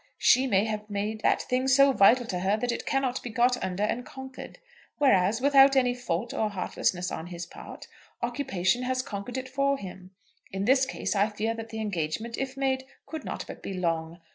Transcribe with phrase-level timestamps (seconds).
[0.17, 3.63] She may have made that thing so vital to her that it cannot be got
[3.63, 4.57] under and conquered;
[4.97, 7.85] whereas, without any fault or heartlessness on his part,
[8.23, 10.09] occupation has conquered it for him.
[10.51, 14.19] In this case I fear that the engagement, if made, could not but be long.